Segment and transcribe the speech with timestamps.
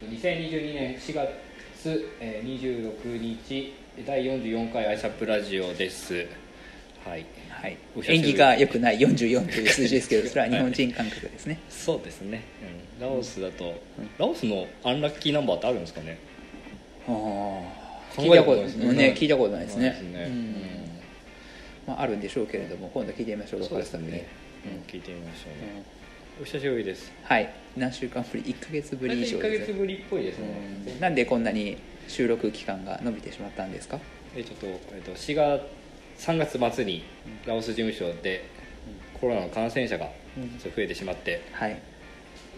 [0.00, 1.30] 2022年4月
[2.20, 3.74] えー26日
[4.04, 6.26] 第44回アイサップラジオです。
[7.04, 7.24] はい。
[7.48, 7.76] はい。
[7.94, 8.18] お久しぶり。
[8.18, 11.60] 縁起が良くない44という数字ですけどそれは日本人感覚ですね。
[11.70, 12.42] そうですね、
[12.98, 13.80] うん、ラオスだと、
[14.18, 16.18] ラオスのアンラッキーナンバーってあるんですかね。
[17.06, 18.92] ああ考聞いたことないですね。
[18.94, 19.90] ね聞いたことないですね。
[19.90, 20.24] ね。
[20.26, 20.54] うん。
[21.86, 24.26] まあ、あるんでしょうけれども今度聞いてみましょうローカルスタッフにね、
[24.64, 25.84] うん、聞いてみましょうね、
[26.40, 27.12] お久しぶりです。
[27.22, 27.52] はい。
[27.76, 30.46] 何週間ぶり？1か月ぶり以上1ヶです月ぶりっぽいですね、
[30.94, 31.00] うん。
[31.00, 31.76] なんでこんなに
[32.08, 34.00] 収録期間が伸びてしまったんですか？
[34.36, 35.62] えちょっと,、えっと4月
[36.18, 37.04] 3月末に
[37.46, 38.44] ラオス事務所で
[39.20, 41.80] コロナの感染者が増えてしまってはい。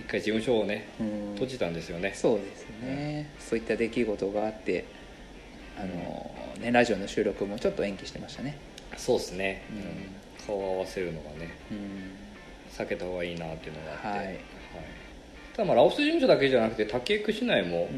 [0.00, 1.32] 一回事務所をねうん。
[1.34, 2.12] 閉じたんですよね。
[2.14, 4.86] そうですね、そういった出来事があって
[5.78, 8.56] あの、ね、ラジオの収録もちょっと延期してましたね。
[8.96, 9.84] そうですね、うんうん。
[10.46, 11.54] 顔を合わせるのがね。
[11.70, 12.27] うん
[12.78, 14.38] 避けた方がいいなっていうのがあって、はい。
[15.54, 17.88] ただまあラオス事務所だけじゃなくて竹区市内も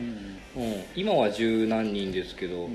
[0.56, 0.62] う、ん。
[0.62, 0.84] うん。
[0.96, 2.68] 今は十何人ですけど、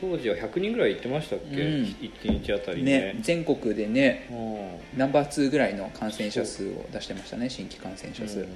[0.00, 1.84] 当時は100人ぐらい行ってましたっけ、うん。
[2.00, 3.14] 一日あたりね。
[3.14, 4.98] ね全国でねうん。
[4.98, 8.48] ナンバー2ぐらいの感染者数を出してましたね新規感染者数、うん。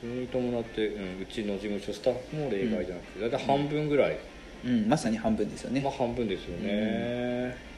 [0.00, 4.18] それに伴って、うん、うちの事務所スタッフも例外じゃなくて大体半分ぐらい、
[4.64, 4.70] うん。
[4.70, 7.75] うんまさに半分ですよね、まあ半分ですよね、えー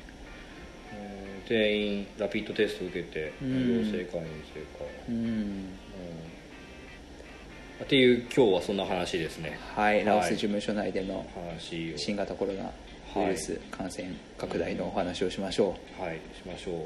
[1.48, 3.86] 全員ラピッドテスト受けて、うん。
[3.86, 5.14] 陽性か陰性か、うん。
[5.14, 5.78] うん。
[7.82, 9.58] っていう今日はそんな話ですね。
[9.74, 10.34] はいラオスはい。
[10.34, 11.24] 事務所内での
[11.96, 12.70] 新型コロナ
[13.16, 16.20] ウイルス感染拡大のお話をしましょはい。
[16.36, 16.82] しましょう、うん、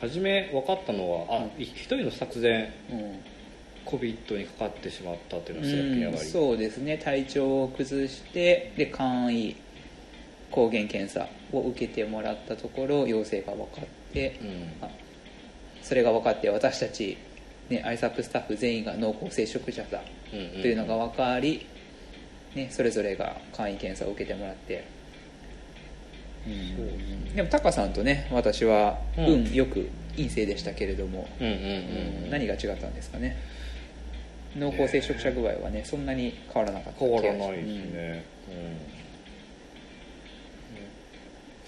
[0.00, 3.18] 初め分かったのはあ一人の作前う、うん、
[3.86, 6.98] COVID にかかってしまったっていうのはそうですね。
[6.98, 9.54] 体調を崩してで簡易
[10.54, 14.86] 抗原検査を受けてもらったところ陽性が分かって、うん。
[14.86, 14.90] あ
[15.82, 17.18] それが分かって私たち、
[17.68, 21.66] ね、アイサップスタッフ全員が濃厚接触者だというのが分かり、
[22.54, 24.84] ね、それぞれが簡易検査を受けてもらって、
[26.46, 29.24] そうですねでもタカさんとね私はうん。
[29.46, 31.26] 運よく陰性でしたけれども、
[32.30, 33.36] 何が違ったんですかね？
[34.56, 38.76] 濃厚接触者具合はねそんなに変わらなかった変わらないですね、うん、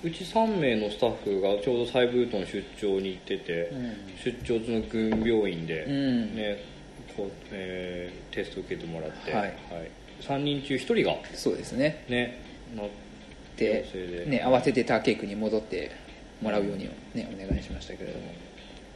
[0.07, 3.95] うち3名のスタッフがちょうどサイブートの出張に行ってて、うん。
[4.23, 6.37] 出張中の軍病院で、うん。
[6.37, 6.63] ね
[7.17, 9.55] こうえーテスト受けてもらって、はい。
[10.21, 12.05] 3人中1人がそうですね。
[12.09, 12.41] ね
[12.77, 12.85] な
[13.57, 14.27] で陽性で。
[14.27, 15.91] ね慌ててターケイクに戻って
[16.41, 18.27] もらうように、ね、お願いしましたけれども。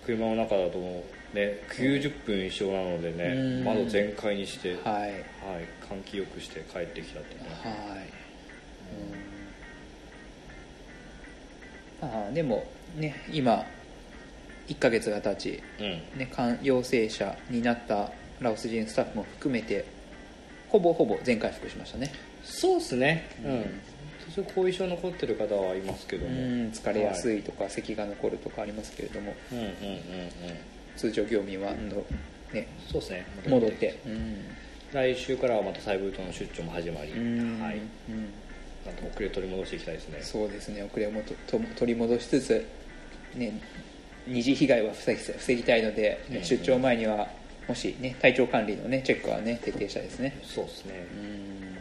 [0.06, 1.04] 車の中だとも
[1.34, 3.64] うね90分一緒なのでねうん。
[3.64, 5.10] 窓全開にして、はい、はい。
[5.90, 7.40] 換気よくして帰ってきたってね。
[7.64, 8.09] はい、
[12.02, 12.64] うん、ああでも
[12.96, 13.66] ね今
[14.70, 15.82] 1ヶ月が経ち、う
[16.16, 16.18] ん。
[16.18, 19.84] ね、感陽性者になったラオス人スタッフも含めて
[20.68, 22.12] ほぼほぼ全回復しましたね。
[22.44, 23.28] そうですね。
[23.44, 23.80] うん。
[24.26, 29.70] 多少後遺症残ってる方はいますけどうもん疲れやすはいいとか、咳が残るとかありますけれどもうんうんうんうん。
[30.96, 31.72] 通常業務は、
[32.52, 33.26] ね、そうですね。
[33.48, 34.36] 戻ってうん。
[34.92, 37.60] 来週からはまたサイブートの出張も始まり、うん。
[37.60, 37.76] はい。
[37.76, 38.32] うん
[38.86, 40.18] なんと遅れ取り戻していきたいですね。
[40.22, 40.82] そうですね。
[40.82, 42.66] 遅れをもとと取り戻しつつ、
[43.34, 43.52] ね、
[44.26, 46.44] 二次被害は防ぎ防ぎたいので、ねうん。
[46.44, 47.28] 出張前には
[47.68, 50.38] もし、ね、体調管理の、ね、チェックは、ね、徹底したいですね。
[50.42, 51.06] そうですね。
[51.14, 51.74] うん。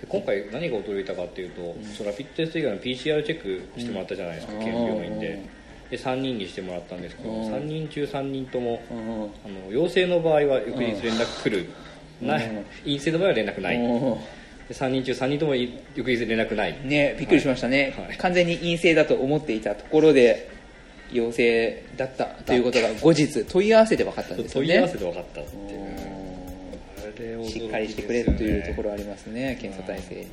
[0.00, 4.60] で今回何が驚いたかっていうと、そのラピッドテスト以外の PCR チェックしてもらったじゃないですか、うん。
[4.60, 5.28] 県病院で。
[5.32, 5.48] うん
[5.90, 7.54] で3人にしてもらったんですけど、うん。
[7.54, 8.98] 3人中3人ともうん。
[8.98, 11.68] あの陽性の場合は翌日連絡来る、
[12.20, 12.48] ない。
[12.48, 12.64] うん。
[12.84, 13.78] 陰性の場合は連絡ない、
[14.70, 16.78] 3人中3人ともい翌日連絡ない。
[16.84, 18.16] ねびっくりしましたね、はい。
[18.16, 20.50] 完全に陰性だと思っていたところで
[21.12, 24.68] 陽性だったということが後日問い合わせで分かったんですよね。
[24.68, 25.80] 問い合わせで分かったっていう。
[25.80, 27.48] ね。
[27.48, 30.14] しっかりしてくれというところはありますね検査体制。
[30.14, 30.24] いや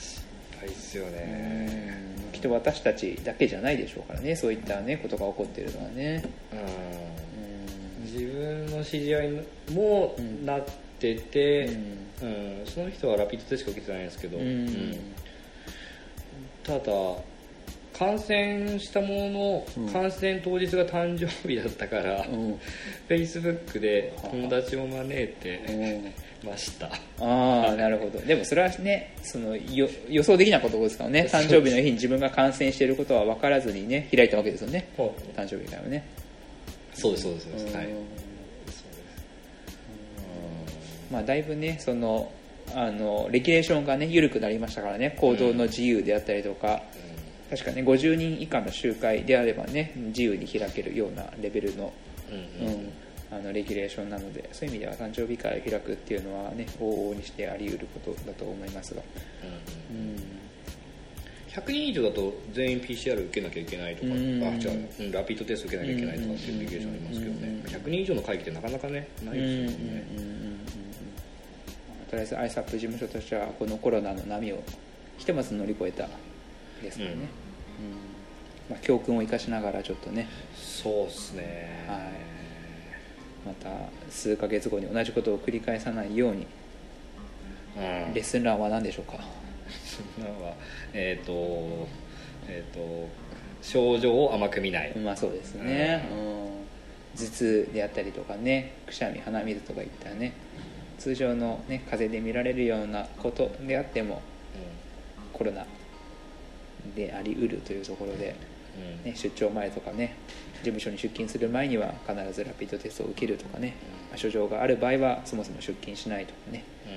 [0.00, 0.22] 心
[0.60, 1.94] 配ですよね。
[2.26, 2.32] うん。
[2.32, 6.24] きっと私たちだけじゃないでしょうからねそういったねことが起こっているのはね。
[6.52, 8.04] うん。
[8.04, 9.30] 自分の知り合い
[9.72, 10.64] もなっ
[10.98, 11.74] てて、うん。
[12.22, 15.14] うんその人はラピッドしか受けてないんですけど、うんうん
[16.62, 16.82] ただ
[17.96, 19.86] 感染したものうん。
[19.86, 22.58] の感染当日が誕生日だったから、うん。
[22.58, 26.12] フェイスブックで友達を招いて
[26.44, 26.50] うん。
[26.50, 26.88] ました、
[27.20, 28.18] ああなるほど。
[28.18, 31.30] でもそれはねそのよ予想できなことですからね。
[31.32, 34.90] 誕生日の日に自分が感染していることは分からずにね開いたわけですよね。
[35.34, 36.06] 誕生日会をね。
[36.92, 37.46] そうですそうです。
[37.46, 37.88] そうです、はい
[41.10, 42.30] まあだいぶねその
[42.74, 45.16] あのレギュレーションがね緩くなりましたからね。
[45.18, 46.82] 行動の自由であったりとか、
[47.50, 51.92] 確かね50人以下の集会であればね自由に開けるようなレベルの、
[52.30, 52.74] うんうん。
[52.74, 52.92] うんうん
[53.28, 59.02] あのレギュレーションなのでそういう意味では誕生日会を開くっていうのはね往々にしてあり得ることだと思いますが。
[59.90, 60.16] うん
[61.50, 64.44] 100人以上だと全員 PCR 受けなきゃいけないとか、うん。
[64.44, 70.56] あ違ううんラピードテスト受けなきゃいけないとかっていうレギュレーションありますけどね、うん100人以上の会議ってなかなかねないですよね、うんうんうんうんうん
[72.10, 74.62] とりあえず ISAP 事務所としてはこのコロナの波を
[75.18, 76.08] ひとまず乗り越えた
[76.82, 77.20] ですからね、うん。
[77.20, 77.26] うん。
[78.70, 80.28] まあ、教訓を生かしながらちょっとね。
[80.54, 81.84] そうっすね。
[81.88, 81.98] はい。
[83.46, 83.70] また
[84.10, 86.46] 数ヶ月後に同じことを繰り返さないように。
[87.76, 88.14] うん。
[88.14, 89.18] レッスンランは何でしょうか？
[90.92, 91.32] えっ、と
[92.48, 93.08] えっ、と
[93.62, 100.34] 症状を甘く見ない、まあそうですね、うん、頭痛であったりとかねくしゃみ鼻水とかいったね
[101.06, 104.22] 通常の、ね、風邪で見られるようなことであっても
[105.32, 105.64] コロナ
[106.96, 108.34] でありうるというところで、
[109.04, 109.12] うん。
[109.12, 110.16] ね、出張前とかね
[110.56, 113.76] 事務所に出勤する前には必ずラピードテストを受けるとかね、
[114.10, 116.88] まあ症状がある場合はそもそも出勤しないとかねう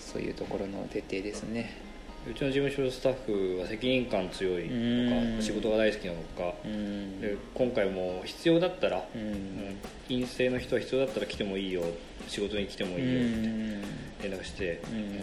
[0.00, 1.60] そういうところの徹底ですね。
[1.60, 1.91] ん
[2.30, 5.32] うちの事務所のスタッフは責任感強いうん。
[5.34, 6.54] のか仕事が大好きなのか。
[6.64, 7.20] うん。
[7.20, 9.04] で今回も必要だったら、
[10.08, 11.82] 陰性の人は必要だったら来てもいいよ
[12.28, 13.80] 仕事に来てもういいよってん。
[14.22, 15.18] 連絡して、うん。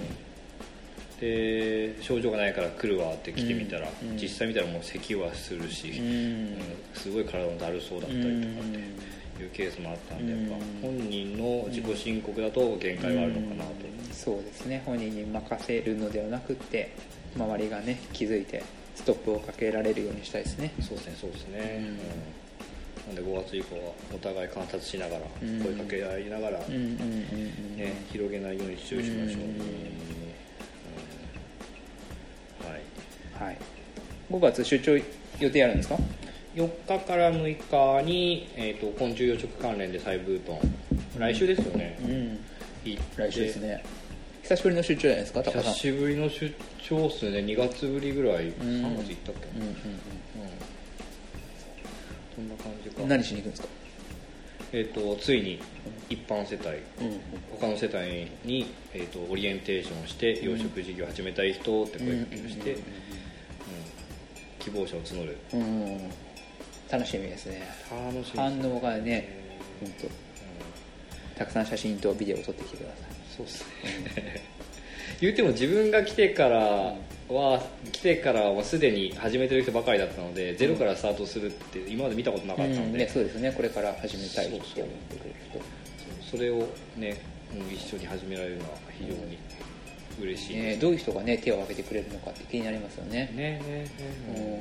[1.22, 4.18] で症状がないから来るわって来てみたら、うん。
[4.18, 6.02] 実際見たらもう咳はするし、
[6.94, 8.80] すごい体もだるそうだったりとかって
[9.44, 10.82] いうケースもあったんで、やっぱうん。
[10.82, 14.84] 本人の自己申告だと限界があるのかなと、そうですね。
[14.86, 16.98] 本人に任せるのではなくって
[17.36, 18.66] 周りがね気づいて
[18.96, 20.74] ストップをかけられるようにしたいですね。
[20.82, 21.86] そうですねそうですね、うん。
[21.86, 23.14] うん。
[23.14, 25.64] なんで5月以降はお互い観察しながら、うん。
[25.64, 27.76] 声かけ合いながら、うんうんうんうん。
[27.78, 29.54] ね、広げないように注意しましょう、うん。
[32.64, 32.70] うん。
[32.72, 32.84] はい。
[33.32, 33.62] はい。
[34.30, 35.02] 5月出張
[35.40, 35.98] 予定あるんですか？
[36.56, 36.70] 4
[37.00, 40.60] 日から6日に、えー、と昆虫養殖関連で再ブートン。
[41.18, 42.40] 来週ですよね、うん。
[43.18, 43.84] 来週ですね。
[44.44, 47.40] 久しぶりの出張じゃないですか久しぶりの出張っすね。
[47.40, 48.50] 2月ぶりぐらい、ん。
[48.50, 49.70] 3月行ったっけ、うんうん
[52.50, 53.04] な感じか。
[53.04, 53.68] うん何しに行くんですか？
[54.72, 55.60] えっ、とついに
[56.10, 57.20] 一般世帯うん
[57.60, 62.84] 他の世帯に、えー、とオリエンテーションして養殖事業始めたい人って声かけをして、うん
[64.60, 65.38] 希望者を募る。
[65.54, 65.64] うんう
[65.96, 66.00] ん
[66.92, 67.62] 楽しみですね。
[67.92, 68.40] 楽しみ。
[68.40, 69.30] 反応がね
[69.82, 70.14] 本当うん
[71.38, 72.96] たくさん写真とビデオを撮ってきてくださ
[73.38, 74.42] そうっすね。
[75.22, 76.96] 言うても自分が来てから
[77.30, 82.98] は来てからはすでに始めてる人ばかりだったのでゼロからスタートするって今まで見たことなかったい、うので、ん。
[82.98, 83.52] ね、そうですね。
[83.52, 85.20] これから始めたいって思ってそうそう。
[85.20, 87.18] くれる人それをね
[87.54, 89.38] うん一緒に始められるのは非常に
[90.22, 90.80] 嬉しいねです。
[90.82, 93.88] どういう人がね手を挙げてくれるのかって気になりますよねねねね。
[94.36, 94.60] うん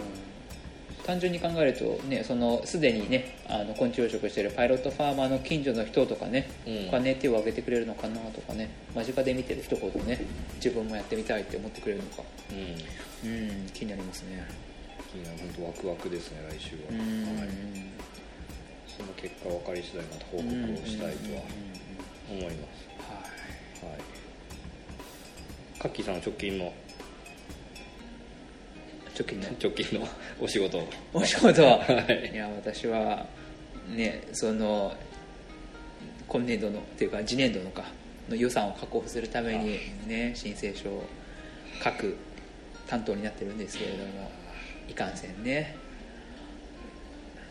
[1.06, 6.91] 単純に考えるとねそのすでにねあの昆虫養殖してるパイロットファーマーの近所の人とかね、うん。
[6.91, 10.25] 他ね手を挙げてくれるのかなとかね間近で見てる人ほどね
[10.56, 12.23] 自分もやってみたいって思ってくれるのか。
[12.50, 12.55] う
[13.27, 13.29] ん。
[13.29, 14.47] うん気になりますね。
[15.15, 16.99] いいな本当ワクワクですね来週は、うん。
[17.39, 17.49] はい、
[18.87, 21.43] その結果分かり次第また報告をしたいとは
[22.31, 22.89] 思います、
[23.83, 23.99] ははい。
[25.79, 26.73] カッキーさんの直近のい
[29.19, 30.06] 直近の直近の
[30.41, 30.87] お仕事。
[31.12, 31.62] お仕事。
[31.64, 32.31] は、はい。
[32.33, 33.26] いや私は
[33.88, 34.95] ねその
[36.28, 37.83] 今年度のっていうか次年度のか
[38.28, 41.04] の予算を確保するためにね申請書を
[41.83, 42.16] 書く
[42.87, 44.31] 担当になってるんですけれども
[44.88, 45.76] いかんせんね。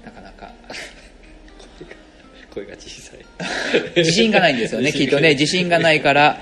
[0.06, 0.51] なかなか。
[2.53, 3.25] 声が小さい。
[4.00, 5.32] 自信がないんですよね きっとね。
[5.32, 6.42] 自信がないから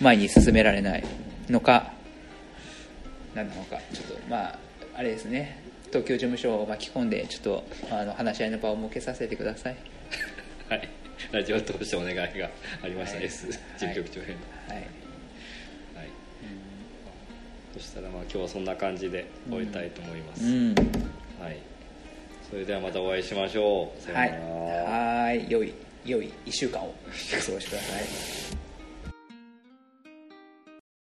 [0.00, 1.04] 前に進められない
[1.50, 1.92] のか
[3.38, 4.58] 何なのかちょっとまあ
[4.96, 5.62] あれですね。
[5.90, 9.76] 東京事務所を巻き込んでちょっとあの話し合いの場を設けさせてください。
[10.68, 10.88] はい。
[11.30, 12.24] ラジオを通してお願いが
[12.82, 13.28] ありましたはい。
[13.28, 14.36] 事務局長編。
[14.66, 14.76] はい。
[14.76, 14.86] はい、
[17.74, 20.74] そしたらまあ今日はそんな感じで終えたいと思います、うん。
[21.40, 21.58] はい。
[22.50, 24.02] それではまたお会いしましょう。
[24.02, 25.50] さようはないら、はーい。
[25.50, 25.72] 良い
[26.04, 28.57] 良い1週間をお過ごしください